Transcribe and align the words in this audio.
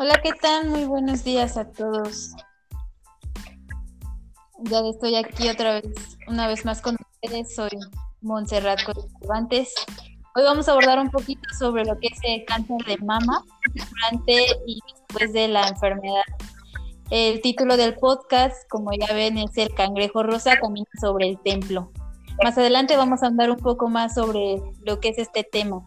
Hola, 0.00 0.20
¿qué 0.22 0.30
tal? 0.40 0.68
Muy 0.68 0.84
buenos 0.84 1.24
días 1.24 1.56
a 1.56 1.64
todos. 1.72 2.30
Ya 4.60 4.78
estoy 4.88 5.16
aquí 5.16 5.48
otra 5.48 5.80
vez, 5.80 5.92
una 6.28 6.46
vez 6.46 6.64
más 6.64 6.80
con 6.80 6.96
ustedes. 7.20 7.52
Soy 7.56 7.70
Montserrat 8.20 8.78
Cervantes. 9.20 9.74
Hoy 10.36 10.44
vamos 10.44 10.68
a 10.68 10.72
abordar 10.72 11.00
un 11.00 11.10
poquito 11.10 11.42
sobre 11.58 11.84
lo 11.84 11.98
que 11.98 12.06
es 12.12 12.18
el 12.22 12.44
cáncer 12.44 12.76
de 12.86 12.96
mama 12.98 13.42
durante 13.74 14.46
y 14.66 14.78
después 14.86 15.32
de 15.32 15.48
la 15.48 15.66
enfermedad. 15.66 16.22
El 17.10 17.40
título 17.40 17.76
del 17.76 17.96
podcast, 17.96 18.68
como 18.70 18.92
ya 18.92 19.12
ven, 19.12 19.36
es 19.36 19.56
El 19.56 19.74
cangrejo 19.74 20.22
rosa 20.22 20.60
camina 20.60 20.86
sobre 21.00 21.28
el 21.28 21.42
templo. 21.42 21.90
Más 22.44 22.56
adelante 22.56 22.96
vamos 22.96 23.24
a 23.24 23.26
hablar 23.26 23.50
un 23.50 23.58
poco 23.58 23.88
más 23.88 24.14
sobre 24.14 24.62
lo 24.84 25.00
que 25.00 25.08
es 25.08 25.18
este 25.18 25.42
tema. 25.42 25.84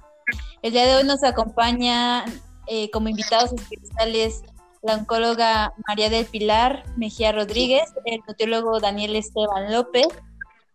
El 0.62 0.74
día 0.74 0.86
de 0.86 0.96
hoy 0.96 1.06
nos 1.06 1.24
acompaña 1.24 2.26
eh, 2.74 2.90
como 2.90 3.10
invitados 3.10 3.52
especiales 3.52 4.44
la 4.82 4.96
oncóloga 4.96 5.74
María 5.90 6.10
del 6.10 6.26
Pilar 6.26 6.86
Mejía 6.96 7.34
Rodríguez, 7.34 7.84
el 8.06 8.22
nutriólogo 8.26 8.80
Daniel 8.80 9.18
Esteban 9.18 9.74
López, 9.74 10.08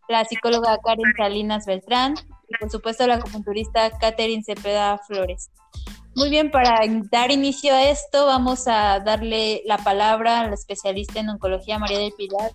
la 0.06 0.22
psicóloga 0.26 0.76
Karen 0.84 1.14
Salinas 1.16 1.64
Beltrán 1.64 2.14
y 2.50 2.56
por 2.58 2.70
supuesto 2.70 3.06
la 3.06 3.14
acupunturista 3.14 3.90
Catherine 3.98 4.44
Cepeda 4.44 4.98
Flores. 5.06 5.50
Muy 6.14 6.28
bien, 6.28 6.50
para 6.50 6.80
dar 7.10 7.30
inicio 7.30 7.72
a 7.72 7.84
esto 7.84 8.26
vamos 8.26 8.68
a 8.68 9.00
darle 9.00 9.62
la 9.64 9.78
palabra 9.78 10.40
a 10.40 10.48
la 10.48 10.54
especialista 10.54 11.20
en 11.20 11.30
oncología 11.30 11.78
María 11.78 11.98
del 11.98 12.12
Pilar, 12.12 12.52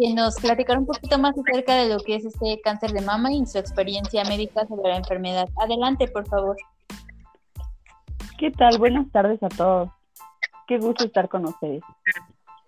que 0.00 0.14
nos 0.14 0.36
platicará 0.36 0.78
un 0.78 0.86
poquito 0.86 1.18
más 1.18 1.34
acerca 1.38 1.76
de 1.76 1.90
lo 1.90 1.98
que 2.00 2.16
es 2.16 2.24
este 2.24 2.62
cáncer 2.64 2.92
de 2.92 3.02
mama 3.02 3.30
y 3.30 3.44
su 3.44 3.58
experiencia 3.58 4.24
médica 4.24 4.66
sobre 4.66 4.88
la 4.88 4.96
enfermedad. 4.96 5.50
Adelante, 5.60 6.08
por 6.08 6.26
favor. 6.26 6.56
¿Qué 8.36 8.50
tal? 8.50 8.78
Buenas 8.78 9.08
tardes 9.12 9.40
a 9.44 9.48
todos. 9.48 9.90
Qué 10.66 10.78
gusto 10.78 11.04
estar 11.04 11.28
con 11.28 11.44
ustedes. 11.46 11.82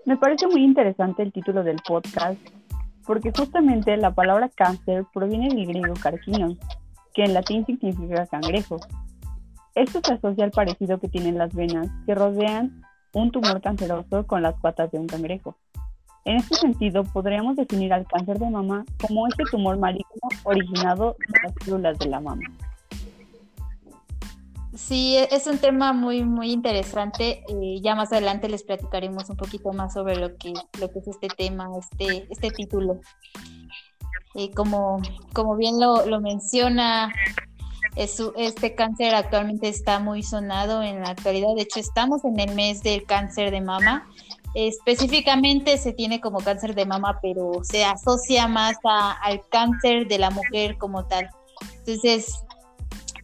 Me 0.04 0.16
parece 0.16 0.46
muy 0.46 0.62
interesante 0.62 1.24
el 1.24 1.32
título 1.32 1.64
del 1.64 1.78
podcast 1.86 2.38
porque 3.04 3.32
justamente 3.36 3.96
la 3.96 4.14
palabra 4.14 4.48
cáncer 4.48 5.04
proviene 5.12 5.48
del 5.48 5.66
griego 5.66 5.94
carcinos, 6.00 6.56
que 7.14 7.24
en 7.24 7.34
latín 7.34 7.66
significa 7.66 8.26
cangrejo. 8.28 8.76
Esto 9.74 10.00
se 10.04 10.14
asocia 10.14 10.44
al 10.44 10.52
parecido 10.52 11.00
que 11.00 11.08
tienen 11.08 11.36
las 11.36 11.52
venas 11.52 11.88
que 12.06 12.14
rodean 12.14 12.82
un 13.12 13.32
tumor 13.32 13.60
canceroso 13.60 14.24
con 14.24 14.42
las 14.42 14.54
patas 14.60 14.92
de 14.92 15.00
un 15.00 15.08
cangrejo. 15.08 15.56
En 16.24 16.36
este 16.36 16.54
sentido, 16.54 17.02
podríamos 17.02 17.56
definir 17.56 17.92
al 17.92 18.06
cáncer 18.06 18.38
de 18.38 18.50
mama 18.50 18.84
como 19.04 19.26
este 19.26 19.42
tumor 19.50 19.78
maligno 19.78 20.28
originado 20.44 21.16
de 21.18 21.42
las 21.42 21.54
células 21.64 21.98
de 21.98 22.06
la 22.06 22.20
mama. 22.20 22.42
Sí, 24.76 25.16
e, 25.16 25.28
es 25.30 25.46
un 25.46 25.58
tema 25.58 25.92
muy, 25.92 26.22
muy 26.22 26.52
interesante. 26.52 27.42
Eh, 27.48 27.80
ya 27.82 27.94
más 27.94 28.12
adelante 28.12 28.48
les 28.48 28.62
platicaremos 28.62 29.28
un 29.30 29.36
poquito 29.36 29.72
más 29.72 29.94
sobre 29.94 30.16
lo 30.16 30.36
que, 30.36 30.52
lo 30.78 30.90
que 30.90 30.98
es 30.98 31.08
este 31.08 31.28
tema, 31.28 31.68
este, 31.78 32.26
este 32.30 32.50
título. 32.50 33.00
Eh, 34.34 34.50
como, 34.54 35.00
como 35.32 35.56
bien 35.56 35.80
lo, 35.80 36.04
lo 36.04 36.20
menciona, 36.20 37.12
este 37.96 38.74
cáncer 38.74 39.14
actualmente 39.14 39.68
está 39.68 39.98
muy 39.98 40.22
sonado 40.22 40.82
en 40.82 41.00
la 41.00 41.10
actualidad. 41.10 41.54
De 41.56 41.62
hecho, 41.62 41.80
estamos 41.80 42.24
en 42.26 42.38
el 42.38 42.54
mes 42.54 42.82
del 42.82 43.04
cáncer 43.04 43.50
de 43.50 43.62
mama. 43.62 44.06
Específicamente 44.54 45.78
se 45.78 45.92
tiene 45.92 46.20
como 46.20 46.40
cáncer 46.40 46.74
de 46.74 46.84
mama, 46.84 47.18
pero 47.22 47.62
se 47.62 47.84
asocia 47.84 48.46
más 48.48 48.76
al 48.84 49.40
cáncer 49.48 50.06
de 50.08 50.18
la 50.18 50.30
mujer 50.30 50.76
como 50.76 51.06
tal. 51.06 51.30
Entonces, 51.78 52.44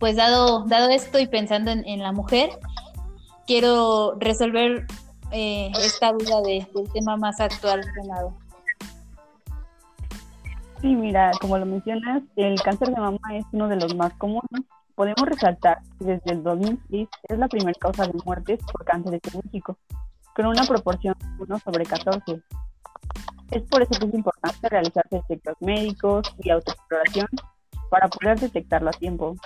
pues 0.03 0.17
dado, 0.17 0.65
dado 0.65 0.91
esto 0.91 1.21
y 1.21 1.29
pensando 1.29 1.71
en, 1.71 2.01
la 2.01 2.11
mujer, 2.11 2.51
quiero 3.47 4.17
resolver 4.19 4.85
eh, 5.31 5.71
esta 5.79 6.11
duda 6.11 6.43
de, 6.43 6.67
del 6.75 6.93
tema 6.93 7.17
más 7.17 7.39
actual. 7.39 7.83
Sí, 10.81 10.97
mira, 10.97 11.31
como 11.41 11.57
lo 11.57 11.67
mencionas, 11.67 12.25
el 12.35 12.61
cáncer 12.61 12.89
de 12.89 13.01
mama 13.01 13.21
es 13.33 13.45
uno 13.53 13.69
de 13.69 13.77
los 13.77 13.95
más 13.95 14.13
comunes. 14.15 14.65
Podemos 14.97 15.23
resaltar 15.25 15.79
que 16.01 16.05
desde 16.05 16.33
el 16.33 16.43
2006 16.43 17.09
es 17.29 17.39
la 17.39 17.47
primera 17.47 17.79
causa 17.79 18.05
de 18.05 18.19
muertes 18.25 18.59
por 18.73 18.85
cáncer 18.85 19.21
en 19.23 19.41
México, 19.45 19.79
con 20.35 20.47
una 20.47 20.65
proporción 20.65 21.15
de 21.17 21.45
1 21.45 21.59
sobre 21.61 21.87
14. 21.87 22.43
Es 23.53 23.63
por 23.71 23.83
eso 23.83 24.01
que 24.01 24.07
es 24.07 24.15
importante 24.15 24.69
realizarse 24.69 25.19
efectos 25.19 25.55
médicos 25.61 26.35
y 26.43 26.51
autoexploración 26.51 27.29
para 27.89 28.09
poder 28.09 28.41
detectarlo 28.41 28.91
a 28.91 28.93
tiempo. 28.95 29.37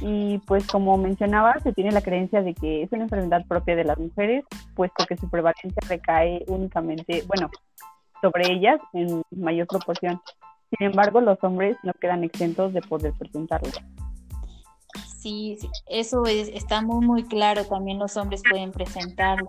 Y 0.00 0.38
pues 0.38 0.66
como 0.66 0.96
mencionaba, 0.98 1.54
se 1.62 1.72
tiene 1.72 1.92
la 1.92 2.02
creencia 2.02 2.42
de 2.42 2.54
que 2.54 2.82
es 2.82 2.92
una 2.92 3.04
enfermedad 3.04 3.46
propia 3.46 3.76
de 3.76 3.84
las 3.84 3.98
mujeres, 3.98 4.44
puesto 4.74 5.06
que 5.06 5.16
su 5.16 5.30
prevalencia 5.30 5.80
recae 5.88 6.44
únicamente, 6.48 7.22
bueno, 7.28 7.48
sobre 8.20 8.52
ellas 8.52 8.80
en 8.92 9.22
mayor 9.30 9.66
proporción. 9.66 10.20
Sin 10.76 10.88
embargo, 10.88 11.20
los 11.20 11.38
hombres 11.42 11.76
no 11.84 11.92
quedan 12.00 12.24
exentos 12.24 12.72
de 12.72 12.80
poder 12.82 13.12
presentarlo. 13.18 13.70
Sí, 15.06 15.58
eso 15.86 16.24
es, 16.26 16.48
está 16.48 16.82
muy, 16.82 17.04
muy 17.06 17.24
claro, 17.24 17.64
también 17.64 17.98
los 17.98 18.16
hombres 18.16 18.42
pueden 18.48 18.72
presentarlo. 18.72 19.48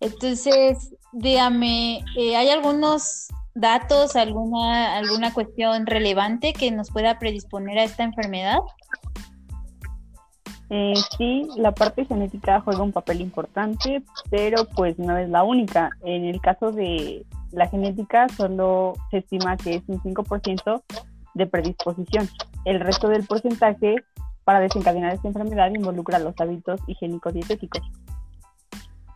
Entonces, 0.00 0.94
dígame, 1.12 2.04
eh, 2.16 2.36
¿hay 2.36 2.48
algunos 2.48 3.28
datos, 3.54 4.16
alguna, 4.16 4.96
alguna 4.96 5.32
cuestión 5.34 5.86
relevante 5.86 6.52
que 6.52 6.70
nos 6.70 6.90
pueda 6.90 7.18
predisponer 7.18 7.78
a 7.78 7.84
esta 7.84 8.04
enfermedad? 8.04 8.58
Eh, 10.72 10.94
sí, 11.18 11.48
la 11.56 11.72
parte 11.72 12.04
genética 12.04 12.60
juega 12.60 12.82
un 12.82 12.92
papel 12.92 13.20
importante, 13.20 14.04
pero 14.30 14.64
pues 14.76 14.98
no 15.00 15.18
es 15.18 15.28
la 15.28 15.42
única. 15.42 15.90
En 16.04 16.24
el 16.24 16.40
caso 16.40 16.70
de 16.70 17.26
la 17.50 17.68
genética 17.68 18.28
solo 18.28 18.94
se 19.10 19.18
estima 19.18 19.56
que 19.56 19.76
es 19.76 19.82
un 19.88 20.00
5% 20.00 20.82
de 21.34 21.46
predisposición. 21.46 22.28
El 22.64 22.78
resto 22.78 23.08
del 23.08 23.26
porcentaje 23.26 23.96
para 24.44 24.60
desencadenar 24.60 25.12
esta 25.12 25.26
enfermedad 25.26 25.74
involucra 25.74 26.20
los 26.20 26.34
hábitos 26.40 26.80
higiénicos 26.86 27.34
dietéticos. 27.34 27.82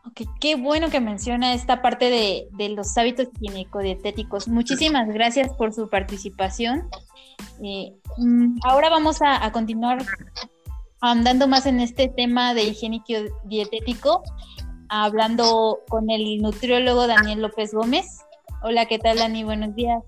Ok, 0.06 0.28
qué 0.40 0.56
bueno 0.56 0.90
que 0.90 1.00
menciona 1.00 1.54
esta 1.54 1.82
parte 1.82 2.10
de, 2.10 2.48
de 2.50 2.68
los 2.70 2.98
hábitos 2.98 3.28
higiénico-dietéticos. 3.40 4.48
Muchísimas 4.48 5.08
gracias 5.08 5.52
por 5.54 5.72
su 5.72 5.88
participación. 5.88 6.88
Eh, 7.62 7.94
mm, 8.18 8.58
ahora 8.64 8.90
vamos 8.90 9.22
a 9.22 9.50
continuar 9.52 10.04
andando 11.10 11.46
más 11.46 11.66
en 11.66 11.80
este 11.80 12.08
tema 12.08 12.54
de 12.54 12.62
higiénico 12.64 13.12
dietético, 13.44 14.22
hablando 14.88 15.80
con 15.88 16.08
el 16.10 16.40
nutriólogo 16.40 17.06
Daniel 17.06 17.42
López 17.42 17.72
Gómez. 17.74 18.24
Hola, 18.62 18.86
¿qué 18.86 18.98
tal, 18.98 19.18
Dani? 19.18 19.44
Buenos 19.44 19.74
días. 19.74 20.02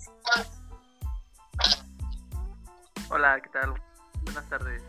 Hola, 3.10 3.38
¿qué 3.42 3.48
tal? 3.50 3.74
Buenas 4.22 4.48
tardes. 4.48 4.82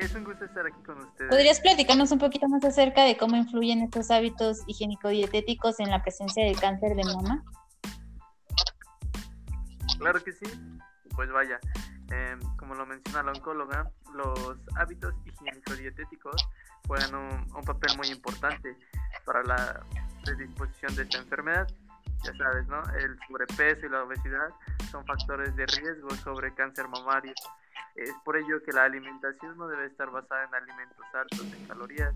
Es 0.00 0.14
un 0.14 0.24
gusto 0.24 0.44
estar 0.44 0.66
aquí 0.66 0.80
con 0.84 0.98
ustedes. 0.98 1.30
¿Podrías 1.30 1.60
platicarnos 1.60 2.12
un 2.12 2.18
poquito 2.18 2.48
más 2.48 2.64
acerca 2.64 3.04
de 3.04 3.16
cómo 3.16 3.36
influyen 3.36 3.82
estos 3.82 4.10
hábitos 4.10 4.62
higiénico-dietéticos 4.66 5.80
en 5.80 5.90
la 5.90 6.02
presencia 6.02 6.44
del 6.44 6.58
cáncer 6.58 6.94
de 6.96 7.04
mama? 7.04 7.44
Claro 9.98 10.22
que 10.22 10.32
sí. 10.32 10.46
Pues 11.14 11.30
vaya, 11.32 11.58
Em, 12.10 12.40
como 12.56 12.74
lo 12.74 12.84
menciona 12.86 13.22
la 13.22 13.30
oncóloga, 13.30 13.88
los 14.14 14.58
hábitos 14.74 15.14
higiénico-dietéticos 15.40 16.48
juegan 16.86 17.14
un, 17.14 17.64
papel 17.64 17.96
muy 17.96 18.08
importante 18.08 18.76
para 19.24 19.42
la 19.42 19.80
predisposición 20.24 20.94
de 20.96 21.02
esta 21.02 21.18
enfermedad. 21.18 21.68
Ya 22.24 22.34
sabes, 22.36 22.66
¿no? 22.68 22.82
El 22.98 23.18
sobrepeso 23.26 23.86
y 23.86 23.88
la 23.88 24.02
obesidad 24.04 24.50
son 24.90 25.06
factores 25.06 25.54
de 25.56 25.66
riesgo 25.66 26.10
sobre 26.16 26.54
cáncer 26.54 26.88
mamario. 26.88 27.32
Es 27.94 28.12
por 28.24 28.36
ello 28.36 28.62
que 28.64 28.72
la 28.72 28.84
alimentación 28.84 29.56
no 29.56 29.68
debe 29.68 29.86
estar 29.86 30.10
basada 30.10 30.44
en 30.44 30.54
alimentos 30.54 31.06
altos 31.14 31.40
en 31.52 31.66
calorías. 31.66 32.14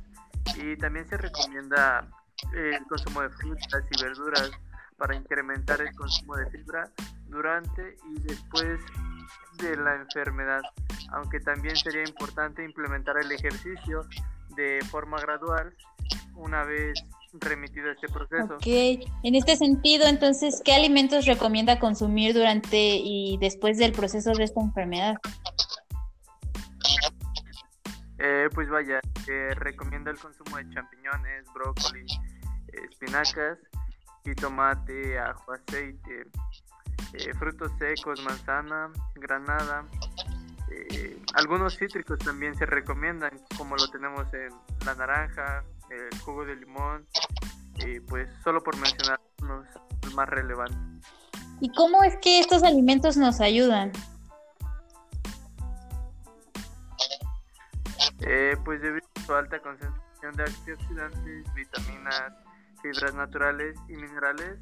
Y 0.56 0.76
también 0.76 1.08
se 1.08 1.16
recomienda 1.16 2.06
el 2.52 2.84
consumo 2.86 3.22
de 3.22 3.30
frutas 3.30 3.84
y 3.90 4.02
verduras 4.02 4.50
para 4.96 5.14
incrementar 5.14 5.80
el 5.80 5.94
consumo 5.94 6.36
de 6.36 6.50
fibra 6.50 6.90
durante 7.26 7.96
y 8.10 8.20
después 8.20 8.80
de 9.58 9.76
la 9.76 9.96
enfermedad, 9.96 10.62
aunque 11.12 11.40
también 11.40 11.76
sería 11.76 12.02
importante 12.02 12.64
implementar 12.64 13.16
el 13.18 13.30
ejercicio 13.30 14.06
de 14.56 14.80
forma 14.90 15.20
gradual 15.20 15.74
una 16.36 16.64
vez 16.64 17.02
remitido 17.34 17.90
este 17.90 18.08
proceso. 18.08 18.54
Ok, 18.54 18.66
en 18.66 19.34
este 19.34 19.56
sentido, 19.56 20.06
entonces, 20.06 20.62
¿qué 20.64 20.72
alimentos 20.72 21.26
recomienda 21.26 21.78
consumir 21.78 22.34
durante 22.34 22.76
y 22.76 23.38
después 23.38 23.78
del 23.78 23.92
proceso 23.92 24.32
de 24.32 24.44
esta 24.44 24.60
enfermedad? 24.60 25.16
Eh, 28.18 28.48
pues 28.54 28.68
vaya, 28.68 29.00
eh, 29.28 29.54
recomienda 29.56 30.10
el 30.10 30.18
consumo 30.18 30.56
de 30.56 30.68
champiñones, 30.70 31.44
brócoli, 31.52 32.06
espinacas 32.90 33.58
y 34.24 34.34
tomate, 34.34 35.18
ajo, 35.18 35.52
aceite, 35.52 36.26
eh, 37.12 37.34
frutos 37.38 37.72
secos, 37.78 38.22
manzana, 38.24 38.90
granada, 39.16 39.84
Eh, 40.70 41.19
algunos 41.34 41.76
cítricos 41.76 42.19
también 42.19 42.55
se 42.56 42.66
recomiendan, 42.66 43.32
como 43.56 43.76
lo 43.76 43.88
tenemos 43.88 44.32
en 44.34 44.50
la 44.84 44.94
naranja, 44.94 45.64
el 45.90 46.19
jugo 46.20 46.44
de 46.44 46.56
limón, 46.56 47.06
y 47.76 48.00
pues 48.00 48.28
solo 48.43 48.62
por 48.62 48.76
mencionar 48.78 49.20
unos 49.43 49.66
más 50.14 50.28
relevantes. 50.28 51.06
¿Y 51.61 51.70
cómo 51.72 52.02
es 52.02 52.16
que 52.19 52.40
estos 52.40 52.62
alimentos 52.62 53.16
nos 53.16 53.40
ayudan? 53.40 53.93
Eh, 58.20 58.56
pues 58.64 58.81
debido 58.81 59.06
a 59.17 59.20
su 59.20 59.34
alta 59.34 59.60
concentración 59.60 60.34
de 60.37 60.44
antioxidantes, 60.44 61.55
vitaminas, 61.55 62.32
fibras 62.82 63.14
naturales 63.14 63.76
y 63.88 63.96
minerales, 63.96 64.58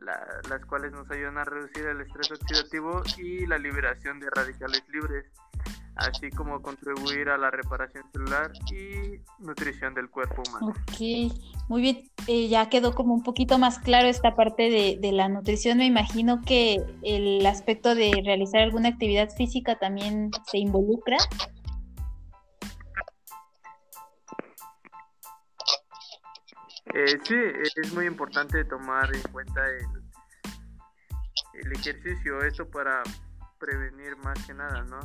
las 0.00 0.64
cuales 0.66 0.92
nos 0.92 1.10
ayudan 1.10 1.38
a 1.38 1.44
reducir 1.44 1.86
el 1.86 2.00
estrés 2.00 2.30
oxidativo 2.30 3.02
y 3.18 3.46
la 3.46 3.58
liberación 3.58 4.18
de 4.20 4.30
radicales 4.30 4.82
libres, 4.88 5.26
así 5.96 6.30
como 6.30 6.62
contribuir 6.62 7.28
a 7.28 7.36
la 7.36 7.50
reparación 7.50 8.04
celular 8.12 8.50
y 8.72 9.20
nutrición 9.42 9.94
del 9.94 10.08
cuerpo 10.08 10.42
humano. 10.48 10.68
Ok, 10.68 11.32
muy 11.68 11.82
bien, 11.82 12.10
eh, 12.26 12.48
ya 12.48 12.68
quedó 12.68 12.94
como 12.94 13.14
un 13.14 13.22
poquito 13.22 13.58
más 13.58 13.78
claro 13.78 14.08
esta 14.08 14.34
parte 14.34 14.70
de, 14.70 14.98
de, 15.00 15.12
la 15.12 15.28
nutrición. 15.28 15.78
Me 15.78 15.86
imagino 15.86 16.40
que 16.42 16.78
el 17.02 17.44
aspecto 17.46 17.94
de 17.94 18.22
realizar 18.24 18.62
alguna 18.62 18.88
actividad 18.88 19.30
física 19.30 19.78
también 19.78 20.30
se 20.50 20.58
involucra. 20.58 21.18
Eh, 26.86 27.18
sí, 27.24 27.36
es 27.76 27.94
muy 27.94 28.06
importante 28.06 28.64
tomar 28.64 29.14
en 29.14 29.22
cuenta 29.32 29.60
el, 29.68 29.86
ejercicio, 31.72 32.42
esto 32.42 32.68
para 32.68 33.02
prevenir 33.58 34.16
más 34.24 34.44
que 34.46 34.54
nada, 34.54 34.82
¿no? 34.84 34.98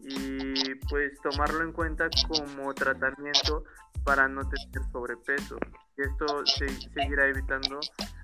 Y 0.00 0.74
pues 0.88 1.12
tomarlo 1.22 1.62
en 1.62 1.72
cuenta 1.72 2.08
como 2.28 2.74
tratamiento 2.74 3.64
para 4.04 4.28
no 4.28 4.42
tener 4.48 4.90
sobrepeso. 4.92 5.56
Esto 5.96 6.46
se, 6.46 6.68
seguirá 6.68 7.26
evitando 7.26 7.80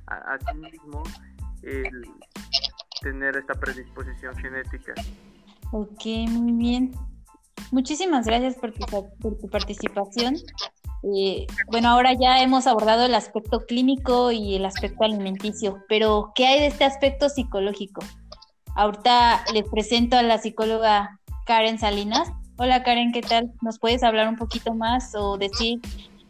a, 0.06 0.38
sí 0.38 0.58
mismo 0.58 1.02
el 1.62 2.10
tener 3.02 3.36
esta 3.36 3.54
predisposición 3.54 4.34
genética. 4.36 4.94
Ok, 5.72 6.04
muy 6.28 6.52
bien. 6.52 6.92
Muchísimas 7.72 8.26
gracias 8.26 8.56
por 8.56 8.72
tu, 8.72 8.86
por 9.18 9.38
tu 9.38 9.48
participación. 9.48 10.36
Eh, 11.02 11.46
bueno, 11.68 11.88
ahora 11.90 12.14
ya 12.14 12.42
hemos 12.42 12.66
abordado 12.66 13.04
el 13.04 13.14
aspecto 13.14 13.60
clínico 13.66 14.32
y 14.32 14.56
el 14.56 14.64
aspecto 14.64 15.04
alimenticio, 15.04 15.84
pero 15.88 16.32
¿qué 16.34 16.46
hay 16.46 16.60
de 16.60 16.66
este 16.66 16.84
aspecto 16.84 17.28
psicológico? 17.28 18.02
Ahorita 18.74 19.44
les 19.52 19.68
presento 19.68 20.16
a 20.16 20.22
la 20.22 20.38
psicóloga 20.38 21.20
Karen 21.46 21.78
Salinas. 21.78 22.30
Hola 22.58 22.82
Karen, 22.82 23.12
¿qué 23.12 23.20
tal? 23.22 23.52
¿Nos 23.62 23.78
puedes 23.78 24.02
hablar 24.02 24.28
un 24.28 24.36
poquito 24.36 24.74
más 24.74 25.14
o 25.14 25.38
decir 25.38 25.80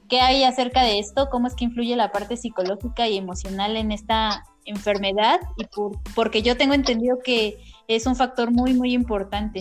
qué 0.09 0.21
hay 0.21 0.45
acerca 0.45 0.83
de 0.83 0.99
esto? 0.99 1.29
¿Cómo 1.31 1.47
es 1.47 1.55
que 1.55 1.65
influye 1.65 1.97
la 1.97 2.13
parte 2.13 2.37
psicológica 2.37 3.09
y 3.09 3.17
emocional 3.17 3.77
en 3.77 3.93
esta 3.93 4.45
enfermedad? 4.65 5.41
Y 5.57 5.65
por, 5.65 5.99
porque 6.15 6.43
yo 6.43 6.57
tengo 6.57 6.75
entendido 6.75 7.19
que 7.25 7.59
es 7.89 8.07
un 8.07 8.17
factor 8.17 8.51
muy, 8.51 8.75
muy 8.75 8.93
importante. 8.93 9.61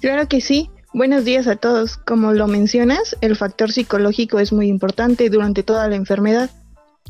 Claro 0.00 0.28
que 0.28 0.40
sí. 0.40 0.70
Buenos 0.96 1.26
días 1.26 1.46
a 1.46 1.56
todos. 1.56 1.98
Como 1.98 2.32
lo 2.32 2.46
mencionas, 2.46 3.18
el 3.20 3.36
factor 3.36 3.70
psicológico 3.70 4.38
es 4.38 4.50
muy 4.50 4.68
importante 4.68 5.28
durante 5.28 5.62
toda 5.62 5.86
la 5.88 5.94
enfermedad. 5.94 6.48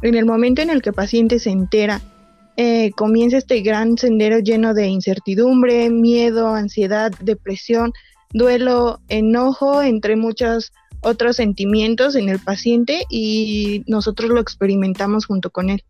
En 0.02 0.16
el 0.16 0.26
momento 0.26 0.60
en 0.60 0.70
el 0.70 0.82
que 0.82 0.88
el 0.88 0.94
paciente 0.96 1.38
se 1.38 1.50
entera, 1.50 2.00
eh, 2.56 2.90
comienza 2.96 3.36
este 3.36 3.60
gran 3.60 3.96
sendero 3.96 4.40
lleno 4.40 4.74
de 4.74 4.88
incertidumbre, 4.88 5.88
miedo, 5.88 6.48
ansiedad, 6.48 7.12
depresión, 7.20 7.92
duelo, 8.32 8.98
enojo, 9.08 9.80
entre 9.82 10.16
muchos 10.16 10.72
otros 11.00 11.36
sentimientos 11.36 12.16
en 12.16 12.28
el 12.28 12.40
paciente 12.40 13.04
y 13.08 13.84
nosotros 13.86 14.30
lo 14.30 14.40
experimentamos 14.40 15.26
junto 15.26 15.50
con 15.50 15.70
él. 15.70 15.84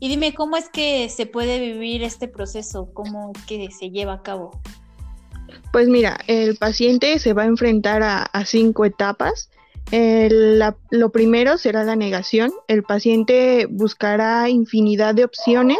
Y 0.00 0.08
dime, 0.08 0.32
¿cómo 0.32 0.56
es 0.56 0.70
que 0.70 1.10
se 1.10 1.26
puede 1.26 1.60
vivir 1.60 2.02
este 2.02 2.28
proceso? 2.28 2.88
¿Cómo 2.94 3.34
que 3.46 3.68
se 3.78 3.90
lleva 3.90 4.14
a 4.14 4.22
cabo? 4.22 4.58
Pues 5.72 5.88
mira, 5.88 6.18
el 6.26 6.56
paciente 6.56 7.18
se 7.18 7.32
va 7.32 7.42
a 7.42 7.46
enfrentar 7.46 8.02
a, 8.02 8.44
cinco 8.44 8.84
etapas. 8.84 9.50
lo 9.90 11.10
primero 11.10 11.58
será 11.58 11.84
la 11.84 11.96
negación. 11.96 12.52
El 12.68 12.82
paciente 12.82 13.66
buscará 13.68 14.48
infinidad 14.48 15.14
de 15.14 15.24
opciones 15.24 15.78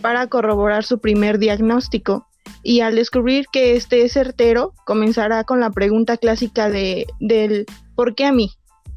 para 0.00 0.26
corroborar 0.26 0.84
su 0.84 1.00
primer 1.00 1.38
diagnóstico 1.38 2.26
y 2.62 2.80
al 2.80 2.94
descubrir 2.94 3.46
que 3.52 3.76
este 3.76 4.02
es 4.04 4.12
certero, 4.12 4.74
comenzará 4.84 5.44
con 5.44 5.60
la 5.60 5.70
pregunta 5.70 6.16
clásica 6.16 6.68
de, 6.68 7.06
del 7.18 7.66
¿por 7.94 8.14
qué 8.14 8.26
a 8.26 8.32
mí? 8.32 8.52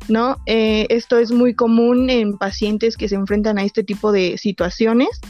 ¿No? 0.09 0.37
Eh, 0.45 0.85
esto 0.89 1.17
es 1.17 1.31
muy 1.31 1.53
común 1.55 2.09
en 2.09 2.37
pacientes 2.37 2.97
que 2.97 3.07
se 3.07 3.15
enfrentan 3.15 3.57
a 3.57 3.63
este 3.63 3.83
tipo 3.83 4.11
de 4.11 4.37
situaciones 4.37 5.21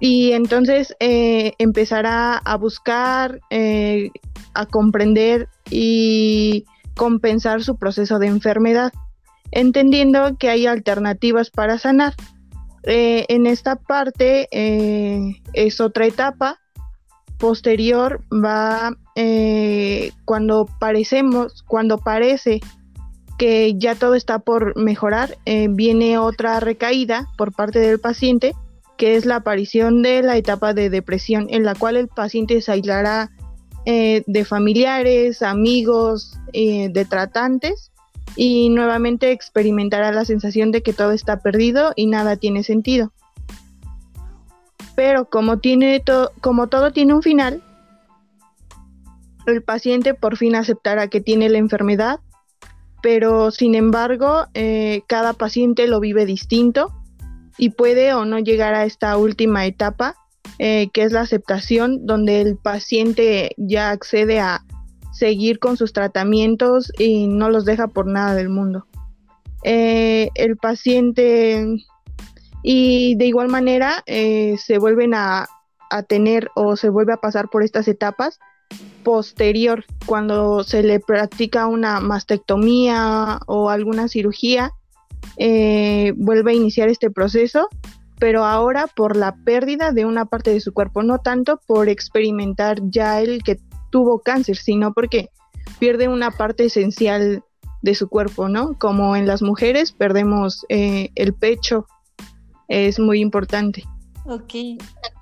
y 0.00 0.32
entonces 0.32 0.94
eh, 1.00 1.52
empezará 1.58 2.36
a 2.36 2.56
buscar, 2.56 3.40
eh, 3.50 4.10
a 4.54 4.66
comprender 4.66 5.48
y 5.70 6.64
compensar 6.96 7.62
su 7.62 7.76
proceso 7.76 8.18
de 8.18 8.26
enfermedad, 8.26 8.92
entendiendo 9.50 10.36
que 10.36 10.50
hay 10.50 10.66
alternativas 10.66 11.50
para 11.50 11.78
sanar. 11.78 12.14
Eh, 12.82 13.24
en 13.28 13.46
esta 13.46 13.76
parte 13.76 14.48
es 15.52 15.80
otra 15.80 16.06
etapa. 16.06 16.58
Posterior 17.38 18.20
va 18.32 18.96
cuando 20.24 20.68
parecemos, 20.78 21.62
cuando 21.66 21.98
parece 21.98 22.60
que 23.38 23.74
ya 23.76 23.94
todo 23.94 24.14
está 24.14 24.38
por 24.38 24.76
mejorar, 24.76 25.36
viene 25.70 26.18
otra 26.18 26.60
recaída 26.60 27.26
por 27.36 27.52
parte 27.52 27.80
del 27.80 27.98
paciente 27.98 28.54
que 28.96 29.16
es 29.16 29.26
la 29.26 29.36
aparición 29.36 30.02
de 30.02 30.22
la 30.22 30.36
etapa 30.36 30.74
de 30.74 30.90
depresión 30.90 31.46
en 31.50 31.64
la 31.64 31.74
cual 31.74 31.96
el 31.96 32.08
paciente 32.08 32.60
se 32.60 32.72
aislará 32.72 33.30
eh, 33.86 34.22
de 34.26 34.44
familiares, 34.44 35.42
amigos, 35.42 36.38
eh, 36.52 36.88
de 36.90 37.04
tratantes 37.04 37.92
y 38.36 38.70
nuevamente 38.70 39.30
experimentará 39.30 40.10
la 40.12 40.24
sensación 40.24 40.72
de 40.72 40.82
que 40.82 40.92
todo 40.92 41.12
está 41.12 41.40
perdido 41.40 41.92
y 41.96 42.06
nada 42.06 42.36
tiene 42.36 42.62
sentido. 42.62 43.12
Pero 44.96 45.28
como, 45.28 45.58
tiene 45.58 46.02
como 46.40 46.68
todo 46.68 46.92
tiene 46.92 47.14
un 47.14 47.22
final, 47.22 47.62
el 49.46 49.62
paciente 49.62 50.14
por 50.14 50.36
fin 50.36 50.54
aceptará 50.54 51.08
que 51.08 51.20
tiene 51.20 51.48
la 51.48 51.58
enfermedad, 51.58 52.20
pero 53.02 53.50
sin 53.50 53.74
embargo 53.74 54.46
eh, 54.54 55.02
cada 55.06 55.34
paciente 55.34 55.88
lo 55.88 56.00
vive 56.00 56.24
distinto 56.24 56.92
y 57.58 57.70
puede 57.70 58.14
o 58.14 58.24
no 58.24 58.38
llegar 58.38 58.74
a 58.74 58.84
esta 58.84 59.16
última 59.16 59.66
etapa, 59.66 60.16
eh, 60.58 60.88
que 60.92 61.02
es 61.02 61.12
la 61.12 61.22
aceptación, 61.22 62.06
donde 62.06 62.40
el 62.40 62.56
paciente 62.56 63.54
ya 63.56 63.90
accede 63.90 64.40
a 64.40 64.64
seguir 65.12 65.58
con 65.58 65.76
sus 65.76 65.92
tratamientos 65.92 66.92
y 66.98 67.28
no 67.28 67.50
los 67.50 67.64
deja 67.64 67.88
por 67.88 68.06
nada 68.06 68.34
del 68.34 68.48
mundo. 68.48 68.86
Eh, 69.62 70.28
el 70.34 70.56
paciente 70.56 71.66
y 72.62 73.14
de 73.16 73.26
igual 73.26 73.48
manera 73.48 74.02
eh, 74.06 74.56
se 74.58 74.78
vuelven 74.78 75.14
a, 75.14 75.46
a 75.90 76.02
tener 76.02 76.50
o 76.54 76.76
se 76.76 76.88
vuelve 76.88 77.12
a 77.12 77.18
pasar 77.18 77.48
por 77.48 77.62
estas 77.62 77.88
etapas 77.88 78.40
posterior 79.04 79.84
cuando 80.06 80.64
se 80.64 80.82
le 80.82 80.98
practica 80.98 81.66
una 81.66 82.00
mastectomía 82.00 83.38
o 83.46 83.70
alguna 83.70 84.08
cirugía 84.08 84.72
eh, 85.36 86.12
vuelve 86.16 86.52
a 86.52 86.54
iniciar 86.54 86.88
este 86.88 87.10
proceso, 87.10 87.68
pero 88.18 88.44
ahora 88.44 88.86
por 88.86 89.16
la 89.16 89.34
pérdida 89.44 89.92
de 89.92 90.04
una 90.04 90.24
parte 90.26 90.50
de 90.50 90.60
su 90.60 90.72
cuerpo, 90.72 91.02
no 91.02 91.18
tanto 91.18 91.60
por 91.66 91.88
experimentar 91.88 92.78
ya 92.90 93.20
el 93.20 93.42
que 93.42 93.58
tuvo 93.90 94.20
cáncer, 94.20 94.56
sino 94.56 94.92
porque 94.92 95.30
pierde 95.78 96.08
una 96.08 96.30
parte 96.30 96.66
esencial 96.66 97.42
de 97.82 97.94
su 97.94 98.08
cuerpo, 98.08 98.48
¿no? 98.48 98.78
Como 98.78 99.14
en 99.14 99.26
las 99.26 99.42
mujeres 99.42 99.92
perdemos 99.92 100.64
eh, 100.68 101.10
el 101.14 101.34
pecho, 101.34 101.86
es 102.68 102.98
muy 102.98 103.20
importante. 103.20 103.84
Ok, 104.26 104.54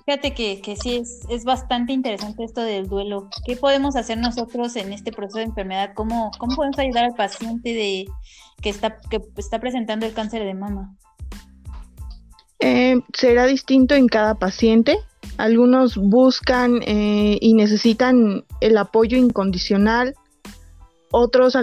fíjate 0.04 0.34
que, 0.34 0.60
que 0.60 0.76
sí 0.76 0.96
es, 0.96 1.20
es, 1.28 1.44
bastante 1.44 1.92
interesante 1.92 2.44
esto 2.44 2.62
del 2.62 2.88
duelo. 2.88 3.28
¿Qué 3.44 3.56
podemos 3.56 3.96
hacer 3.96 4.18
nosotros 4.18 4.76
en 4.76 4.92
este 4.92 5.12
proceso 5.12 5.38
de 5.38 5.44
enfermedad? 5.44 5.92
¿Cómo, 5.94 6.30
cómo 6.38 6.56
podemos 6.56 6.78
ayudar 6.78 7.04
al 7.04 7.14
paciente 7.14 7.72
de, 7.74 8.06
que, 8.60 8.70
está, 8.70 8.98
que 9.10 9.20
está 9.36 9.60
presentando 9.60 10.06
el 10.06 10.12
cáncer 10.12 10.44
de 10.44 10.54
mama? 10.54 10.96
Eh, 12.60 13.00
será 13.12 13.46
distinto 13.46 13.94
en 13.94 14.06
cada 14.06 14.36
paciente. 14.36 14.96
Algunos 15.36 15.96
buscan 15.96 16.80
eh, 16.82 17.38
y 17.40 17.54
necesitan 17.54 18.44
el 18.60 18.76
apoyo 18.78 19.16
incondicional, 19.16 20.14
otros, 21.10 21.56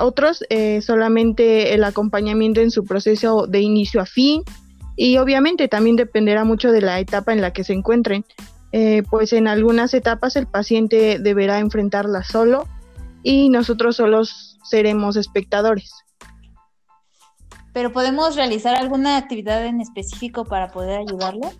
otros 0.00 0.44
eh, 0.50 0.80
solamente 0.82 1.74
el 1.74 1.84
acompañamiento 1.84 2.60
en 2.60 2.70
su 2.70 2.84
proceso 2.84 3.46
de 3.46 3.60
inicio 3.60 4.00
a 4.00 4.06
fin 4.06 4.42
y 4.96 5.18
obviamente 5.18 5.68
también 5.68 5.96
dependerá 5.96 6.44
mucho 6.44 6.72
de 6.72 6.80
la 6.80 7.00
etapa 7.00 7.32
en 7.32 7.40
la 7.40 7.52
que 7.52 7.64
se 7.64 7.72
encuentren. 7.72 8.24
eh, 8.74 9.02
pues 9.10 9.34
en 9.34 9.48
algunas 9.48 9.92
etapas 9.92 10.34
el 10.34 10.46
paciente 10.46 11.18
deberá 11.18 11.58
enfrentarla 11.58 12.24
solo 12.24 12.66
y 13.22 13.50
nosotros 13.50 13.96
solos 13.96 14.58
seremos 14.64 15.16
espectadores. 15.16 15.92
¿Pero 17.72 17.92
podemos 17.92 18.36
realizar 18.36 18.74
alguna 18.74 19.16
actividad 19.16 19.64
en 19.66 19.80
específico 19.80 20.44
para 20.44 20.68
poder 20.68 21.00
ayudarlo? 21.00 21.50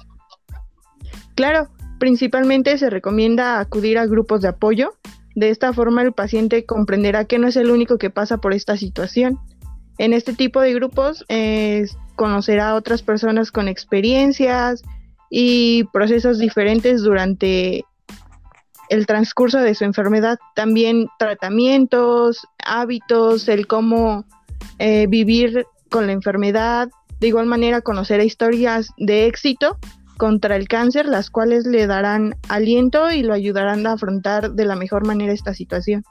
Claro, 1.35 1.69
principalmente 1.99 2.77
se 2.77 2.91
recomienda 2.91 3.61
acudir 3.61 3.99
a 3.99 4.07
grupos 4.07 4.43
de 4.43 4.49
apoyo. 4.49 4.95
De 5.35 5.49
esta 5.49 5.73
forma 5.73 6.03
el 6.03 6.12
paciente 6.12 6.67
comprenderá 6.67 7.25
que 7.25 7.39
no 7.39 7.49
es 7.49 7.57
el 7.57 7.71
único 7.71 7.97
que 7.97 8.11
pasa 8.11 8.39
por 8.39 8.53
esta 8.53 8.77
situación. 8.77 9.39
En 9.99 10.12
este 10.12 10.35
tipo 10.35 10.61
de 10.61 10.75
grupos 10.75 11.25
eh, 11.29 11.87
conocerá 12.23 12.69
a 12.69 12.75
otras 12.76 13.02
personas 13.02 13.50
con 13.50 13.67
experiencias 13.67 14.85
y 15.29 15.83
procesos 15.93 16.38
diferentes 16.38 17.02
durante 17.02 17.85
el 18.91 19.07
transcurso 19.07 19.59
de 19.59 19.75
su 19.75 19.83
enfermedad. 19.83 20.38
También 20.55 21.09
tratamientos, 21.19 22.47
hábitos, 22.64 23.49
el 23.49 23.67
cómo 23.67 24.25
eh, 24.79 25.09
vivir 25.09 25.67
con 25.91 26.07
la 26.07 26.12
enfermedad. 26.12 26.91
De 27.19 27.26
igual 27.26 27.47
manera, 27.47 27.81
conocer 27.81 28.21
historias 28.21 28.91
de 28.99 29.26
éxito 29.26 29.79
contra 30.17 30.55
el 30.55 30.69
cáncer, 30.69 31.07
las 31.07 31.29
cuales 31.29 31.67
le 31.67 31.88
darán 31.88 32.37
aliento 32.49 33.11
y 33.11 33.25
lo 33.25 33.35
ayudarán 33.35 33.85
a 33.88 33.95
afrontar 33.95 34.52
de 34.52 34.64
la 34.64 34.76
mejor 34.76 35.05
manera 35.05 35.33
esta 35.33 35.55
situación. 35.55 36.05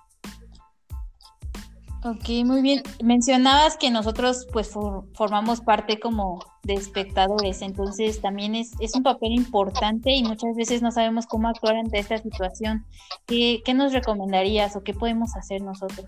Ok, 2.04 2.30
muy 2.46 2.64
bien. 2.64 2.82
Mencionabas 3.04 3.78
que 3.78 3.92
nosotros 3.92 4.48
pues 4.52 4.72
formamos 5.14 5.62
parte 5.62 6.00
como 6.00 6.40
de 6.64 6.74
espectadores, 6.74 7.62
entonces 7.62 8.22
también 8.22 8.56
es, 8.56 8.74
un 8.96 9.04
papel 9.04 9.34
importante 9.34 10.12
y 10.12 10.24
muchas 10.24 10.56
veces 10.56 10.82
no 10.82 10.92
sabemos 10.92 11.28
cómo 11.28 11.48
actuar 11.48 11.76
ante 11.76 12.00
esta 12.00 12.18
situación. 12.18 12.86
¿Qué, 13.28 13.62
¿Qué, 13.64 13.76
nos 13.76 13.94
recomendarías 13.94 14.76
o 14.76 14.84
qué 14.84 14.96
podemos 14.96 15.36
hacer 15.36 15.62
nosotros? 15.62 16.08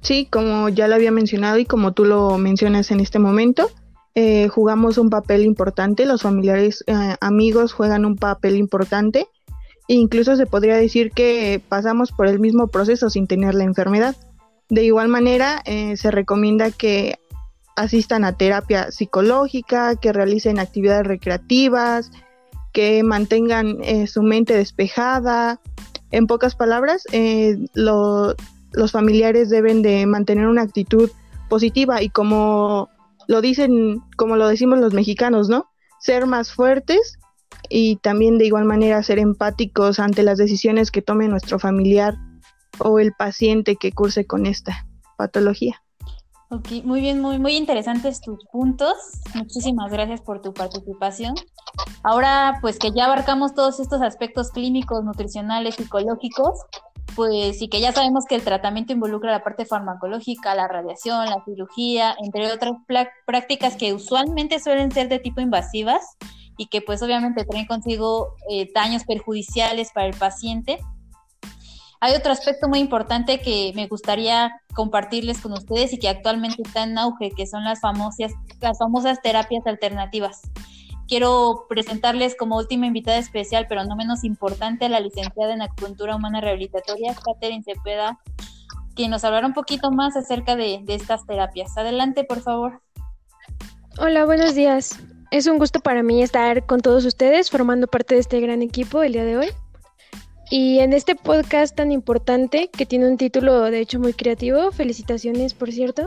Sí, 0.00 0.26
como 0.28 0.68
ya 0.68 0.88
lo 0.88 0.96
había 0.96 1.12
mencionado 1.12 1.58
y 1.58 1.64
como 1.64 1.92
tú 1.92 2.04
lo 2.04 2.36
mencionas 2.36 2.90
en 2.90 2.98
este 2.98 3.20
momento, 3.20 3.70
eh, 4.16 4.48
jugamos 4.48 4.98
un 4.98 5.10
papel 5.10 5.44
importante, 5.44 6.06
los 6.06 6.22
familiares 6.22 6.82
eh, 6.88 7.16
amigos 7.20 7.72
juegan 7.72 8.04
un 8.04 8.16
papel 8.16 8.56
importante 8.56 9.28
e 9.86 9.94
incluso 9.94 10.34
se 10.34 10.46
podría 10.46 10.76
decir 10.76 11.12
que 11.12 11.62
pasamos 11.68 12.10
por 12.10 12.26
el 12.26 12.40
mismo 12.40 12.66
proceso 12.66 13.10
sin 13.10 13.28
tener 13.28 13.54
la 13.54 13.62
enfermedad. 13.62 14.16
De 14.70 14.84
igual 14.84 15.08
manera, 15.08 15.62
eh, 15.66 15.96
se 15.96 16.10
recomienda 16.10 16.70
que 16.70 17.18
asistan 17.76 18.24
a 18.24 18.36
terapia 18.36 18.90
psicológica, 18.90 19.96
que 19.96 20.12
realicen 20.12 20.58
actividades 20.58 21.06
recreativas, 21.06 22.10
que 22.72 23.02
mantengan 23.02 23.78
su 24.06 24.22
mente 24.22 24.54
despejada. 24.54 25.60
En 26.12 26.26
pocas 26.26 26.54
palabras, 26.54 27.04
los 27.72 28.92
familiares 28.92 29.50
deben 29.50 29.82
de 29.82 30.06
mantener 30.06 30.46
una 30.46 30.62
actitud 30.62 31.10
positiva 31.48 32.00
y 32.00 32.08
como 32.08 32.88
lo 33.30 33.40
dicen 33.42 34.02
como 34.16 34.36
lo 34.36 34.48
decimos 34.48 34.78
los 34.78 34.94
mexicanos, 34.94 35.48
¿no? 35.50 35.66
Ser 36.00 36.26
más 36.26 36.52
fuertes 36.52 37.18
y 37.68 37.96
también 37.96 38.38
de 38.38 38.46
igual 38.46 38.64
manera 38.64 39.02
ser 39.02 39.18
empáticos 39.18 40.00
ante 40.00 40.22
las 40.22 40.38
decisiones 40.38 40.90
que 40.90 41.02
tome 41.02 41.28
nuestro 41.28 41.58
familiar 41.58 42.16
o 42.80 42.98
el 42.98 43.12
paciente 43.12 43.76
que 43.76 43.92
curse 43.92 44.26
con 44.26 44.46
esta 44.46 44.86
patología. 45.16 45.82
Ok, 46.52 46.84
muy 46.84 47.00
bien, 47.00 47.20
muy, 47.20 47.38
muy 47.38 47.56
interesantes 47.56 48.20
tus 48.20 48.44
puntos. 48.50 48.94
Muchísimas 49.34 49.92
gracias 49.92 50.20
por 50.20 50.42
tu 50.42 50.52
participación. 50.52 51.34
Ahora, 52.02 52.58
pues 52.60 52.78
que 52.78 52.90
ya 52.90 53.04
abarcamos 53.04 53.54
todos 53.54 53.78
estos 53.78 54.02
aspectos 54.02 54.50
clínicos, 54.50 55.04
nutricionales, 55.04 55.76
psicológicos, 55.76 56.58
pues 57.14 57.58
sí 57.58 57.68
que 57.68 57.80
ya 57.80 57.92
sabemos 57.92 58.24
que 58.28 58.34
el 58.34 58.42
tratamiento 58.42 58.92
involucra 58.92 59.30
la 59.30 59.44
parte 59.44 59.64
farmacológica, 59.64 60.54
la 60.56 60.66
radiación, 60.66 61.26
la 61.26 61.44
cirugía, 61.44 62.16
entre 62.20 62.52
otras 62.52 62.72
prácticas 63.26 63.76
que 63.76 63.94
usualmente 63.94 64.58
suelen 64.58 64.90
ser 64.90 65.08
de 65.08 65.20
tipo 65.20 65.40
invasivas 65.40 66.16
y 66.56 66.66
que 66.66 66.82
pues 66.82 67.02
obviamente 67.02 67.44
traen 67.44 67.66
consigo 67.66 68.34
eh, 68.50 68.68
daños 68.74 69.04
perjudiciales 69.04 69.90
para 69.92 70.08
el 70.08 70.14
paciente. 70.14 70.78
Hay 72.02 72.14
otro 72.14 72.32
aspecto 72.32 72.66
muy 72.68 72.78
importante 72.78 73.40
que 73.40 73.72
me 73.74 73.86
gustaría 73.86 74.52
compartirles 74.74 75.40
con 75.40 75.52
ustedes 75.52 75.92
y 75.92 75.98
que 75.98 76.08
actualmente 76.08 76.62
está 76.62 76.84
en 76.84 76.96
auge, 76.96 77.30
que 77.36 77.46
son 77.46 77.62
las 77.64 77.80
famosas, 77.80 78.32
terapias 79.22 79.66
alternativas 79.66 80.40
quiero 81.10 81.66
presentarles 81.68 82.36
como 82.36 82.56
última 82.56 82.86
invitada 82.86 83.18
especial, 83.18 83.66
pero 83.68 83.84
no 83.84 83.96
menos 83.96 84.22
importante, 84.22 84.84
a 84.84 84.88
la 84.88 85.00
licenciada 85.00 85.52
en 85.52 85.60
acupuntura 85.60 86.14
humana 86.14 86.40
rehabilitatoria, 86.40 87.16
Catherine 87.16 87.64
Cepeda, 87.64 88.20
quien 88.94 89.10
nos 89.10 89.24
hablará 89.24 89.44
un 89.44 89.52
poquito 89.52 89.90
más 89.90 90.16
acerca 90.16 90.54
de, 90.54 90.82
de 90.84 90.94
estas 90.94 91.26
terapias. 91.26 91.76
Adelante, 91.76 92.22
por 92.22 92.40
favor. 92.42 92.80
Hola, 93.98 94.24
buenos 94.24 94.54
días. 94.54 95.00
Es 95.32 95.48
un 95.48 95.58
gusto 95.58 95.80
para 95.80 96.04
mí 96.04 96.22
estar 96.22 96.64
con 96.64 96.80
todos 96.80 97.04
ustedes 97.04 97.50
formando 97.50 97.88
parte 97.88 98.14
de 98.14 98.20
este 98.20 98.40
gran 98.40 98.62
equipo 98.62 99.02
el 99.02 99.12
día 99.12 99.24
de 99.24 99.36
hoy. 99.36 99.48
Y 100.50 100.80
en 100.80 100.92
este 100.92 101.14
podcast 101.14 101.76
tan 101.76 101.92
importante 101.92 102.68
que 102.68 102.84
tiene 102.84 103.08
un 103.08 103.16
título 103.16 103.62
de 103.70 103.80
hecho 103.80 104.00
muy 104.00 104.12
creativo, 104.12 104.72
felicitaciones 104.72 105.54
por 105.54 105.70
cierto, 105.70 106.06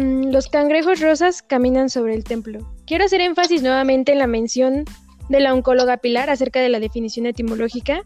Mm, 0.00 0.30
los 0.30 0.48
cangrejos 0.48 1.00
rosas 1.00 1.42
caminan 1.42 1.90
sobre 1.90 2.14
el 2.14 2.24
templo. 2.24 2.60
Quiero 2.86 3.04
hacer 3.04 3.20
énfasis 3.20 3.62
nuevamente 3.62 4.12
en 4.12 4.18
la 4.18 4.26
mención 4.26 4.84
de 5.28 5.40
la 5.40 5.52
oncóloga 5.52 5.98
Pilar 5.98 6.30
acerca 6.30 6.60
de 6.60 6.70
la 6.70 6.80
definición 6.80 7.26
etimológica. 7.26 8.02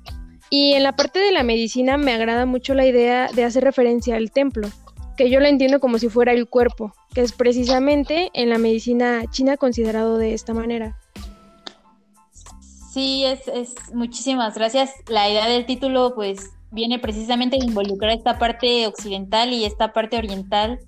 Y 0.50 0.72
en 0.72 0.82
la 0.82 0.96
parte 0.96 1.20
de 1.20 1.30
la 1.30 1.42
medicina 1.42 1.96
me 1.96 2.12
agrada 2.12 2.46
mucho 2.46 2.74
la 2.74 2.86
idea 2.86 3.28
de 3.32 3.44
hacer 3.44 3.64
referencia 3.64 4.16
al 4.16 4.32
templo, 4.32 4.68
que 5.16 5.30
yo 5.30 5.40
lo 5.40 5.46
entiendo 5.46 5.78
como 5.78 5.98
si 5.98 6.08
fuera 6.08 6.32
el 6.32 6.48
cuerpo, 6.48 6.92
que 7.14 7.22
es 7.22 7.32
precisamente 7.32 8.30
en 8.34 8.50
la 8.50 8.58
medicina 8.58 9.22
china 9.30 9.56
considerado 9.56 10.18
de 10.18 10.34
esta 10.34 10.52
manera. 10.52 10.96
Sí, 12.94 13.24
es, 13.24 13.48
es 13.48 13.74
muchísimas 13.92 14.54
gracias. 14.54 14.92
La 15.08 15.28
idea 15.28 15.48
del 15.48 15.66
título 15.66 16.14
pues 16.14 16.52
viene 16.70 17.00
precisamente 17.00 17.56
de 17.58 17.64
involucrar 17.64 18.12
esta 18.12 18.38
parte 18.38 18.86
occidental 18.86 19.52
y 19.52 19.64
esta 19.64 19.92
parte 19.92 20.16
oriental 20.16 20.78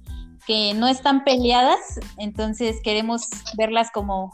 que 0.47 0.73
no 0.75 0.87
están 0.87 1.25
peleadas, 1.25 1.81
entonces 2.17 2.77
queremos 2.85 3.23
verlas 3.59 3.91
como 3.91 4.33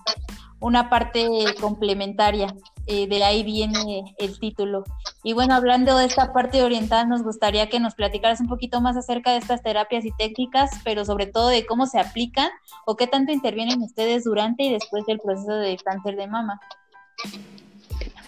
una 0.61 0.91
parte 0.91 1.27
complementaria. 1.63 2.55
Eh, 2.87 3.07
de 3.07 3.25
ahí 3.25 3.43
viene 3.43 4.15
el 4.19 4.39
título. 4.39 4.85
Y 5.25 5.33
bueno, 5.33 5.55
hablando 5.55 5.97
de 5.97 6.05
esta 6.05 6.35
parte 6.35 6.63
oriental, 6.63 7.09
nos 7.09 7.23
gustaría 7.23 7.71
que 7.71 7.81
nos 7.81 7.95
platicaras 7.95 8.43
un 8.43 8.49
poquito 8.49 8.83
más 8.83 8.99
acerca 8.99 9.31
de 9.33 9.39
estas 9.39 9.63
terapias 9.63 10.05
y 10.05 10.13
técnicas, 10.19 10.73
pero 10.85 11.07
sobre 11.07 11.27
todo 11.27 11.49
de 11.49 11.65
cómo 11.65 11.87
se 11.87 11.99
aplican 11.99 12.51
o 12.85 12.97
qué 12.97 13.07
tanto 13.07 13.33
intervienen 13.33 13.81
ustedes 13.81 14.25
durante 14.25 14.65
y 14.65 14.73
después 14.73 15.07
del 15.07 15.21
proceso 15.21 15.55
de 15.55 15.79
cáncer 15.79 16.17
de 16.17 16.27
mama. 16.27 16.61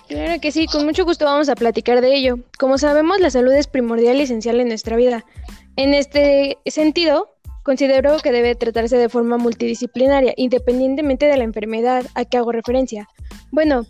Claro 0.09 0.41
que 0.41 0.53
sí, 0.53 0.67
con 0.67 0.85
mucho 0.85 1.05
gusto 1.05 1.25
vamos 1.25 1.49
a 1.49 1.55
platicar 1.55 2.01
de 2.01 2.15
ello. 2.15 2.39
Como 2.59 2.79
sabemos, 2.79 3.21
la 3.21 3.31
salud 3.31 3.53
es 3.53 3.67
primordial 3.67 4.17
y 4.17 4.23
esencial 4.23 4.61
en 4.61 4.69
nuestra 4.69 4.97
vida. 4.97 5.25
En 5.77 5.95
este 5.95 6.59
sentido, 6.67 7.35
Considero 7.65 8.19
que 8.19 8.31
debe 8.31 8.55
tratarse 8.55 8.99
de 8.99 9.09
forma 9.09 9.39
multidisciplinaria, 9.39 10.35
independientemente 10.37 11.25
de 11.25 11.39
la 11.39 11.45
enfermedad 11.45 12.05
a 12.15 12.27
que 12.27 12.37
hago 12.37 12.53
referencia. 12.53 13.09
Bueno, 13.51 13.87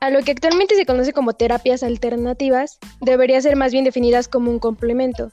a 0.00 0.10
lo 0.10 0.20
que 0.20 0.32
actualmente 0.32 0.76
se 0.76 0.84
conoce 0.84 1.14
como 1.14 1.32
terapias 1.32 1.82
alternativas, 1.82 2.78
debería 3.00 3.40
ser 3.40 3.56
más 3.56 3.72
bien 3.72 3.86
definidas 3.86 4.28
como 4.28 4.50
un 4.50 4.58
complemento 4.58 5.32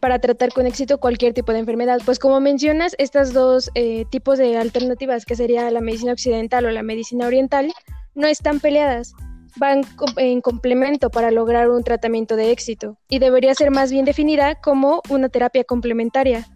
para 0.00 0.18
tratar 0.18 0.50
con 0.54 0.66
éxito 0.66 0.96
cualquier 0.96 1.34
tipo 1.34 1.52
de 1.52 1.58
enfermedad. 1.58 2.00
Pues 2.06 2.18
como 2.18 2.40
mencionas, 2.40 2.96
estas 2.96 3.34
dos 3.34 3.70
eh, 3.74 4.06
tipos 4.08 4.38
de 4.38 4.56
alternativas, 4.56 5.26
que 5.26 5.36
sería 5.36 5.70
la 5.70 5.82
medicina 5.82 6.12
occidental 6.12 6.64
o 6.64 6.70
la 6.70 6.82
medicina 6.82 7.26
oriental, 7.26 7.70
no 8.14 8.28
están 8.28 8.60
peleadas, 8.60 9.12
van 9.56 9.82
en 10.16 10.40
complemento 10.40 11.10
para 11.10 11.30
lograr 11.30 11.70
un 11.70 11.82
tratamiento 11.82 12.36
de 12.36 12.50
éxito 12.50 12.96
y 13.08 13.18
debería 13.18 13.54
ser 13.54 13.70
más 13.70 13.90
bien 13.90 14.04
definida 14.04 14.54
como 14.56 15.02
una 15.08 15.28
terapia 15.28 15.64
complementaria 15.64 16.46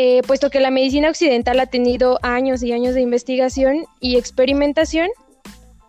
eh, 0.00 0.22
puesto 0.26 0.48
que 0.50 0.60
la 0.60 0.70
medicina 0.70 1.08
occidental 1.08 1.58
ha 1.58 1.66
tenido 1.66 2.20
años 2.22 2.62
y 2.62 2.72
años 2.72 2.94
de 2.94 3.00
investigación 3.00 3.84
y 3.98 4.16
experimentación, 4.16 5.08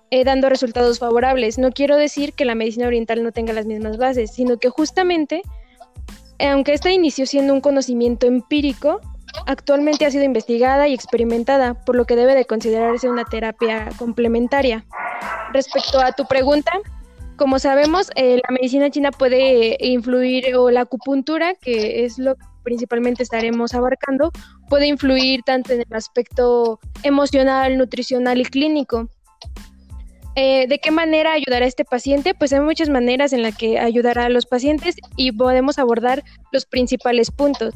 eh, 0.10 0.24
dando 0.24 0.50
resultados 0.50 0.98
favorables. 0.98 1.60
No 1.60 1.72
quiero 1.72 1.96
decir 1.96 2.34
que 2.34 2.44
la 2.44 2.56
medicina 2.56 2.88
oriental 2.88 3.22
no 3.24 3.32
tenga 3.32 3.54
las 3.54 3.68
mismas 3.68 3.98
bases, 3.98 4.32
sino 4.32 4.58
que 4.58 4.70
justamente, 4.70 5.44
aunque 6.40 6.74
esta 6.74 6.92
inició 6.92 7.28
siendo 7.28 7.54
un 7.54 7.62
conocimiento 7.62 8.26
empírico, 8.26 9.00
actualmente 9.46 10.06
ha 10.06 10.12
sido 10.12 10.24
investigada 10.24 10.88
y 10.88 10.94
experimentada, 10.94 11.74
por 11.74 11.96
lo 11.96 12.06
que 12.06 12.16
debe 12.16 12.36
de 12.36 12.46
considerarse 12.46 13.10
una 13.10 13.26
terapia 13.26 13.90
complementaria. 13.98 14.86
Respecto 15.54 16.00
a 16.00 16.12
tu 16.12 16.26
pregunta, 16.26 16.72
como 17.36 17.58
sabemos, 17.58 18.10
eh, 18.16 18.42
la 18.48 18.54
medicina 18.54 18.90
china 18.90 19.12
puede 19.12 19.78
influir, 19.80 20.56
o 20.56 20.70
la 20.72 20.82
acupuntura, 20.82 21.56
que 21.56 22.04
es 22.04 22.20
lo 22.20 22.36
que 22.36 22.46
principalmente 22.64 23.24
estaremos 23.24 23.74
abarcando, 23.74 24.32
puede 24.68 24.88
influir 24.88 25.42
tanto 25.44 25.74
en 25.74 25.82
el 25.82 25.94
aspecto 25.94 26.80
emocional, 27.04 27.78
nutricional 27.78 28.42
y 28.42 28.46
clínico. 28.46 29.10
Eh, 30.36 30.68
¿De 30.68 30.80
qué 30.80 30.92
manera 30.92 31.34
ayudar 31.34 31.64
a 31.64 31.66
este 31.66 31.84
paciente? 31.84 32.34
Pues 32.34 32.54
hay 32.54 32.60
muchas 32.60 32.90
maneras 32.90 33.34
en 33.34 33.42
las 33.42 33.58
que 33.58 33.80
ayudar 33.80 34.20
a 34.20 34.30
los 34.30 34.46
pacientes 34.46 34.96
y 35.16 35.32
podemos 35.32 35.80
abordar 35.80 36.24
los 36.52 36.66
principales 36.66 37.32
puntos. 37.32 37.74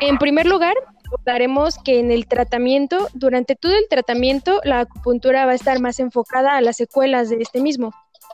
En 0.00 0.16
primer 0.18 0.46
lugar, 0.46 0.74
abordaremos 1.06 1.78
que 1.78 1.98
en 1.98 2.12
el 2.12 2.28
tratamiento, 2.28 3.08
durante 3.14 3.56
todo 3.56 3.72
el 3.76 3.88
tratamiento, 3.88 4.60
la 4.62 4.80
acupuntura 4.80 5.44
va 5.44 5.52
a 5.52 5.56
estar 5.56 5.80
más 5.80 5.98
enfocada 5.98 6.56
a 6.56 6.60
las 6.60 6.76
secuelas 6.76 7.30
de 7.30 7.38
este 7.40 7.60
mismo. 7.60 7.92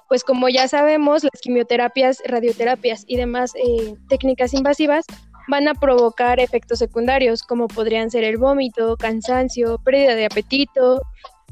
Pues 0.08 0.24
como 0.24 0.50
ya 0.50 0.68
sabemos, 0.68 1.24
las 1.24 1.40
quimioterapias, 1.40 2.22
radioterapias 2.26 3.04
y 3.06 3.16
demás 3.16 3.52
eh, 3.54 3.94
técnicas 4.08 4.52
invasivas 4.52 5.06
van 5.48 5.66
a 5.66 5.74
provocar 5.74 6.38
efectos 6.38 6.78
secundarios, 6.78 7.42
como 7.42 7.68
podrían 7.68 8.10
ser 8.10 8.24
el 8.24 8.36
vómito, 8.36 8.96
cansancio, 8.98 9.78
pérdida 9.78 10.14
de 10.14 10.26
apetito, 10.26 11.00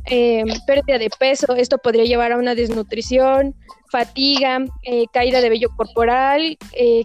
eh, 0.06 0.44
pérdida 0.66 0.98
de 0.98 1.08
peso. 1.18 1.54
Esto 1.56 1.78
podría 1.78 2.04
llevar 2.04 2.32
a 2.32 2.36
una 2.36 2.54
desnutrición, 2.54 3.54
fatiga, 3.90 4.58
eh, 4.82 5.06
caída 5.12 5.40
de 5.40 5.48
vello 5.48 5.70
corporal, 5.74 6.58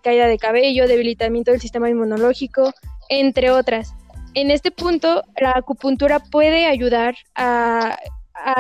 caída 0.04 0.28
de 0.28 0.38
cabello, 0.38 0.88
debilitamiento 0.88 1.52
del 1.52 1.62
sistema 1.62 1.90
inmunológico, 1.90 2.74
entre 3.10 3.52
otras. 3.52 3.94
En 4.34 4.52
este 4.52 4.72
punto, 4.72 5.24
la 5.40 5.52
acupuntura 5.52 6.20
puede 6.20 6.66
ayudar 6.66 7.16
a, 7.36 7.98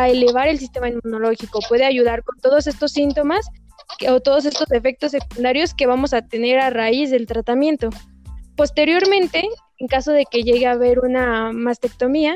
elevar 0.07 0.47
el 0.47 0.57
sistema 0.57 0.89
inmunológico, 0.89 1.59
puede 1.69 1.85
ayudar 1.85 2.23
con 2.23 2.39
todos 2.39 2.65
estos 2.65 2.91
síntomas 2.91 3.47
o 4.09 4.19
todos 4.19 4.45
estos 4.45 4.71
efectos 4.71 5.11
secundarios 5.11 5.75
que 5.75 5.85
vamos 5.85 6.13
a 6.13 6.23
tener 6.23 6.59
a 6.59 6.71
raíz 6.71 7.11
del 7.11 7.27
tratamiento. 7.27 7.89
Posteriormente, 8.55 9.47
en 9.77 9.87
caso 9.87 10.11
de 10.13 10.25
que 10.25 10.41
llegue 10.41 10.65
a 10.65 10.71
haber 10.71 10.99
una 10.99 11.51
mastectomía, 11.51 12.35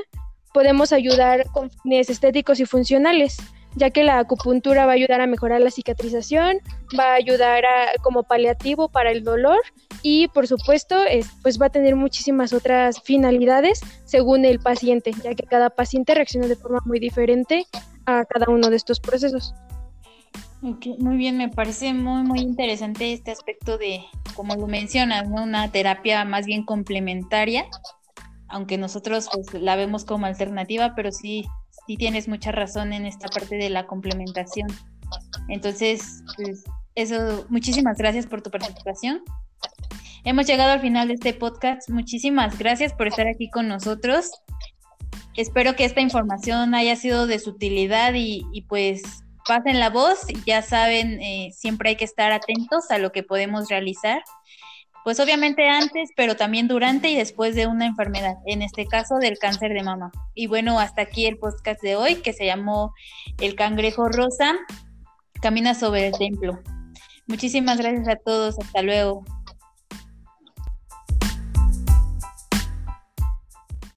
podemos 0.53 0.94
ayudar 0.94 1.46
con 1.51 1.72
fines 1.72 2.12
estéticos 2.12 2.60
y 2.60 2.65
funcionales 2.65 3.38
ya 3.75 3.90
que 3.90 4.04
la 4.04 4.20
acupuntura 4.20 4.86
va 4.86 4.94
a 4.94 4.96
ayudar 4.96 5.22
a 5.22 5.28
mejorar 5.28 5.62
la 5.62 5.72
cicatrización, 5.72 6.58
va 6.98 7.12
a 7.12 7.16
ayudar 7.16 7.63
como 8.01 8.24
paliativo 8.24 8.90
para 8.90 9.12
el 9.12 9.24
dolor 9.24 9.60
y 10.01 10.28
por 10.30 10.48
supuesto 10.48 10.96
pues 11.42 11.62
va 11.62 11.68
a 11.68 11.70
tener 11.70 11.96
muchísimas 11.96 12.54
otras 12.54 13.01
finalidades 13.01 13.82
según 14.06 14.46
el 14.46 14.60
paciente, 14.60 15.12
ya 15.24 15.36
que 15.36 15.44
cada 15.44 15.70
paciente 15.70 16.16
reacciona 16.16 16.48
de 16.48 16.56
forma 16.56 16.80
muy 16.86 17.00
diferente 17.00 17.66
a 18.06 18.25
cada 18.25 18.51
uno 18.51 18.70
de 18.70 18.75
estos 18.75 19.00
procesos. 19.00 19.54
muy 20.62 21.18
bien, 21.18 21.38
me 21.38 21.50
parece 21.50 21.94
muy, 21.94 22.24
muy 22.24 22.40
interesante 22.40 23.13
este 23.13 23.32
aspecto 23.32 23.78
de, 23.78 24.04
como 24.36 24.56
lo 24.56 24.68
mencionas, 24.68 25.28
una 25.28 25.72
terapia 25.72 26.25
más 26.25 26.46
bien 26.46 26.66
complementaria, 26.66 27.66
aunque 28.48 28.78
nosotros 28.78 29.30
pues, 29.32 29.62
la 29.62 29.75
vemos 29.75 30.04
como 30.04 30.25
alternativa, 30.25 30.94
pero 30.96 31.12
sí 31.12 31.46
sí 31.88 31.98
tienes 31.98 32.28
mucha 32.28 32.51
razón 32.51 32.94
en 32.94 33.06
esta 33.06 33.28
parte 33.28 33.56
de 33.56 33.70
la 33.70 33.88
complementación. 33.88 34.68
Entonces, 35.50 36.24
pues, 36.36 36.63
eso, 36.96 37.46
muchísimas 37.50 37.98
gracias 37.98 38.28
por 38.28 38.42
tu 38.42 38.51
participación. 38.51 39.22
Hemos 40.24 40.46
llegado 40.46 40.72
al 40.72 40.82
final 40.82 41.08
de 41.08 41.16
este 41.16 41.34
podcast. 41.34 41.90
Muchísimas 41.90 42.58
gracias 42.60 42.94
por 42.94 43.08
estar 43.08 43.27
aquí 43.27 43.50
con 43.50 43.68
nosotros. 43.68 44.29
Espero 45.36 45.75
que 45.75 45.86
esta 45.86 46.01
información 46.01 46.75
haya 46.75 46.96
sido 46.96 47.25
de 47.25 47.40
su 47.40 47.51
utilidad 47.51 48.14
y, 48.16 48.66
pues 48.68 49.01
pasen 49.48 49.79
la 49.79 49.90
voz. 49.90 50.20
Ya 50.46 50.62
saben, 50.62 51.20
eh, 51.22 51.51
siempre 51.55 51.90
hay 51.90 51.96
que 51.96 52.05
estar 52.05 52.31
atentos 52.31 52.92
a 52.92 53.00
lo 53.00 53.12
que 53.12 53.24
podemos 53.24 53.70
realizar 53.70 54.22
pues 55.03 55.20
obviamente 55.20 55.68
antes, 55.68 56.09
pero 56.16 56.35
también 56.35 56.68
durante 56.68 57.09
y 57.09 57.16
después 57.16 57.55
de 57.55 57.68
una 57.68 57.85
enfermedad, 57.85 58.35
en 58.46 58.61
este 58.61 58.85
caso 58.85 59.18
del 59.18 59.37
cáncer 59.40 59.74
de 59.74 59.83
mama. 59.83 60.11
Y 60.35 60.48
bueno, 60.48 60.79
hasta 60.79 61.01
aquí 61.01 61.25
el 61.25 61.37
podcast 61.37 61.81
de 61.81 61.96
hoy 61.96 62.16
que 62.16 62.33
se 62.33 62.46
llamó 62.46 62.94
El 63.40 63.55
cangrejo 63.55 64.07
rosa 64.09 64.55
camina 65.42 65.74
sobre 65.74 66.07
el 66.07 66.14
templo. 66.14 66.59
Muchísimas 67.27 67.77
gracias 67.77 68.07
a 68.07 68.16
todos, 68.16 68.59
hasta 68.59 68.81
luego. 68.81 69.24